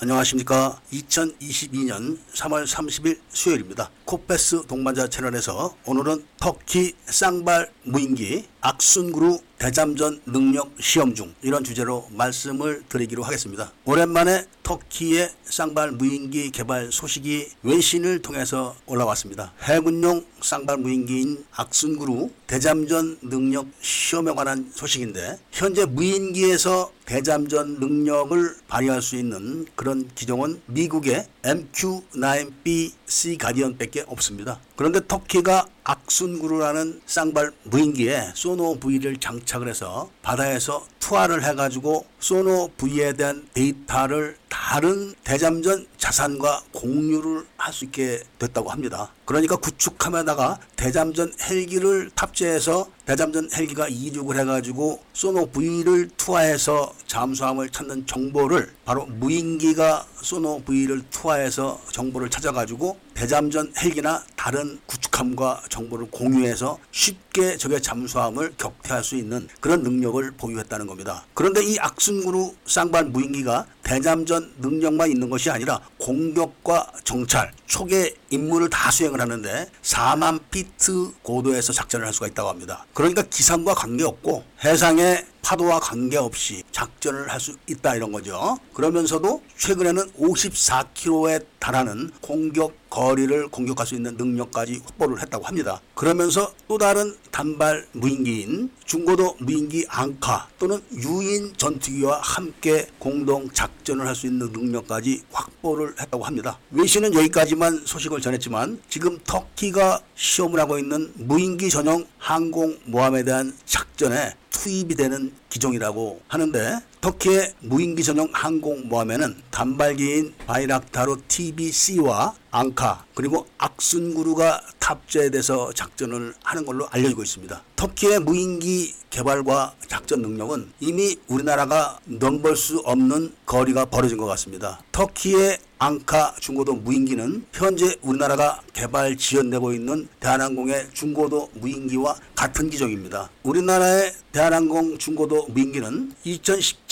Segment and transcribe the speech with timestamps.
[0.00, 0.80] 안녕하십니까.
[0.92, 3.90] 2022년 3월 30일 수요일입니다.
[4.08, 12.84] 코페스 동반자 채널에서 오늘은 터키 쌍발 무인기 악순그루 대잠전 능력 시험 중 이런 주제로 말씀을
[12.88, 13.72] 드리기로 하겠습니다.
[13.84, 19.52] 오랜만에 터키의 쌍발 무인기 개발 소식이 외신을 통해서 올라왔습니다.
[19.62, 29.16] 해군용 쌍발 무인기인 악순그루 대잠전 능력 시험에 관한 소식인데 현재 무인기에서 대잠전 능력을 발휘할 수
[29.16, 34.58] 있는 그런 기종은 미국의 MQ-9B C 가디언 밖에 없습니다.
[34.76, 43.48] 그런데 터키가 악순구루라는 쌍발 무인기에 소노 V를 장착을 해서 바다에서 투하를 해가지고 소노 V에 대한
[43.54, 49.12] 데이터를 다른 대잠전 자산과 공유를 할 수 있게 됐다고 합니다.
[49.24, 58.72] 그러니까 구축함에다가 대잠전 헬기를 탑재해서 대잠전 헬기가 이륙을 해가지고 소노 V를 투하해서 잠수함을 찾는 정보를
[58.84, 67.82] 바로 무인기가 소노 V를 투하해서 정보를 찾아가지고 대잠전 헬기나 다른 구축함과 정보를 공유해서 쉽게 적의
[67.82, 71.26] 잠수함을 격퇴할 수 있는 그런 능력을 보유했다는 겁니다.
[71.34, 78.90] 그런데 이 악순구루 쌍발 무인기가 대잠전 능력만 있는 것이 아니라 공격과 정찰, 초계 임무를 다
[78.90, 82.86] 수행을 하는데 4만 피트 고도에서 작전을 할 수가 있다고 합니다.
[82.94, 88.58] 그러니까 기상과 관계없고 해상에 파도와 관계없이 작전을 할 수 있다 이런 거죠.
[88.74, 95.80] 그러면서도 최근에는 54km에 달하는 공격 거리를 공격할 수 있는 능력까지 확보를 했다고 합니다.
[95.94, 104.18] 그러면서 또 다른 단발 무인기인 중고도 무인기 앙카 또는 유인 전투기와 함께 공동 작전을 할
[104.18, 106.58] 수 있는 능력까지 확보를 했다고 합니다.
[106.72, 114.34] 외신은 여기까지만 소식을 전했지만 지금 터키가 시험을 하고 있는 무인기 전용 항공 모함에 대한 작전에
[114.50, 125.72] 투입이 되는 기종이라고 하는데 터키의 무인기 전용 항공모함에는 단발기인 바이락타르 TBC와 앙카 그리고 악순구루가 탑재돼서
[125.72, 127.62] 작전을 하는 걸로 알려지고 있습니다.
[127.76, 134.80] 터키의 무인기 개발과 작전 능력은 이미 우리나라가 넘볼 수 없는 거리가 벌어진 것 같습니다.
[134.92, 143.30] 터키의 앙카 중고도 무인기는 현재 우리나라가 개발 지연되고 있는 대한항공의 중고도 무인기와 같은 기종입니다.
[143.44, 146.12] 우리나라의 대한항공 중고도 무인기는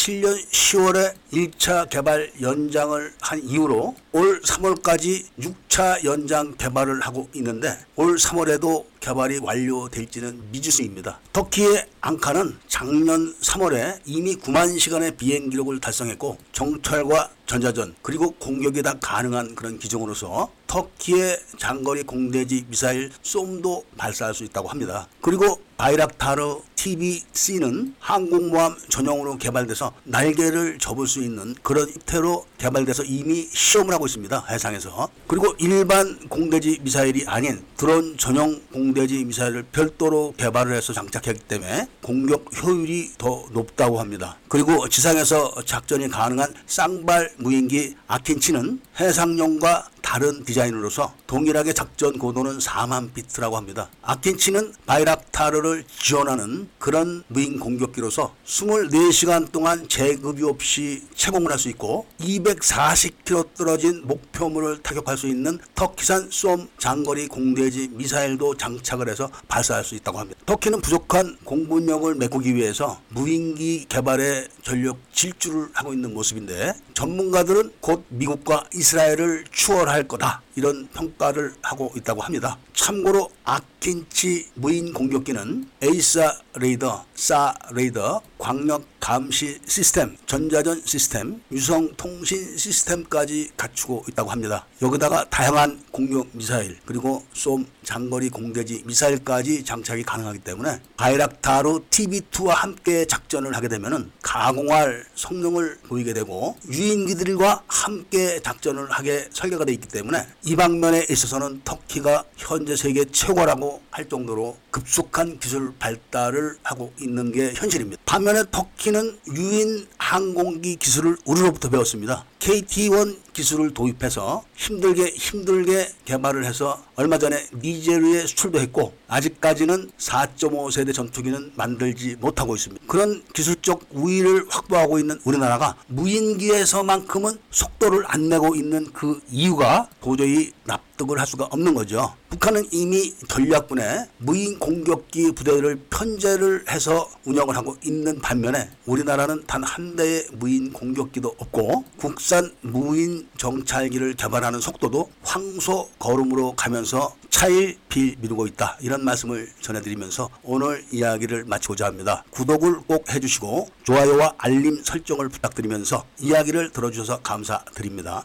[0.06, 8.16] 2017년 10월에 1차 개발 연장을 한 이후로 올 3월까지 6차 연장 개발을 하고 있는데 올
[8.16, 11.20] 3월에도 개발이 완료될지는 미지수입니다.
[11.32, 18.94] 터키의 앙카는 작년 3월에 이미 9만 시간의 비행 기록을 달성했고 정찰과 전자전 그리고 공격이 다
[19.00, 25.08] 가능한 그런 기종으로서 터키의 장거리 공대지 미사일 쏨도 발사할 수 있다고 합니다.
[25.20, 33.92] 그리고 바이락타르 TBC는 항공모함 전용으로 개발돼서 날개를 접을 수 있는 그런 형태로 개발돼서 이미 시험을
[33.92, 34.44] 하고 있습니다.
[34.48, 35.08] 해상에서.
[35.26, 42.44] 그리고 일반 공대지 미사일이 아닌 드론 전용 공대지 미사일을 별도로 개발을 해서 장착했기 때문에 공격
[42.62, 44.38] 효율이 더 높다고 합니다.
[44.48, 53.56] 그리고 지상에서 작전이 가능한 쌍발 무인기 아킨치는 해상용과 다른 디자인으로서 동일하게 작전 고도는 4만 비트라고
[53.56, 53.88] 합니다.
[54.02, 55.65] 아킨치는 바이락타르를
[55.98, 64.82] 지원하는 그런 무인 공격기로서 24시간 동안 재급이 없이 채공을 할 수 있고 240km 떨어진 목표물을
[64.82, 70.40] 타격할 수 있는 터키산 쏨 장거리 공대지 미사일도 장착을 해서 발사할 수 있다고 합니다.
[70.46, 78.64] 터키는 부족한 공군력을 메꾸기 위해서 무인기 개발에 전력 질주를 하고 있는 모습인데 전문가들은 곧 미국과
[78.74, 80.42] 이스라엘을 추월할 거다.
[80.56, 82.58] 이런 평가를 하고 있다고 합니다.
[82.72, 92.56] 참고로 아킨치 무인 공격기는 AESA 레이더, SAR 레이더, 광역 감시 시스템, 전자전 시스템, 위성 통신
[92.56, 94.66] 시스템까지 갖추고 있다고 합니다.
[94.82, 103.04] 여기다가 다양한 공격 미사일 그리고 SOM 장거리 공대지 미사일까지 장착이 가능하기 때문에 바이락타르 TB2와 함께
[103.04, 104.10] 작전을 하게 되면은
[104.56, 111.60] 가공할 성능을 보이게 되고 유인기들과 함께 작전을 하게 설계가 되어 있기 때문에 이 방면에 있어서는
[111.62, 118.00] 터키가 현재 세계 최고라고 할 정도로 급속한 기술 발달을 하고 있는 게 현실입니다.
[118.06, 122.24] 반면에 터키는 유인 항공기 기술을 우리로부터 배웠습니다.
[122.40, 131.52] KT1 기술을 도입해서 힘들게 힘들게 개발을 해서 얼마 전에 니제르에 수출도 했고 아직까지는 4.5세대 전투기는
[131.54, 132.86] 만들지 못하고 있습니다.
[132.86, 141.20] 그런 기술적 우위를 확보하고 있는 우리나라가 무인기에서만큼은 속도를 안 내고 있는 그 이유가 도저히 납득을
[141.20, 142.14] 할 수가 없는 거죠.
[142.28, 149.96] 북한은 이미 전략군에 무인 공격기 부대를 편제를 해서 운영을 하고 있는 반면에 우리나라는 단 한
[149.96, 158.78] 대의 무인 공격기도 없고 국산 무인 정찰기를 개발하는 속도도 황소 걸음으로 가면서 차일필 미루고 있다.
[158.80, 162.24] 이런 말씀을 전해드리면서 오늘 이야기를 마치고자 합니다.
[162.30, 168.24] 구독을 꼭 해주시고 좋아요와 알림 설정을 부탁드리면서 이야기를 들어주셔서 감사드립니다.